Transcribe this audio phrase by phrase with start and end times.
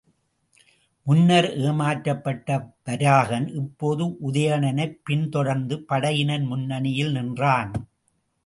[1.07, 2.49] முன்னர் ஏமாற்றப்பட்ட
[2.83, 7.71] வராகன் இப்போது உதயணனைப் பின்தொடர்ந்த படையினர் முன்னணியில் நின்றான்.